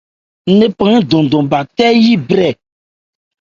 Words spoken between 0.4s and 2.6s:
Ńnephan ndɔnndɔn bha tɛ́ yí brɛ.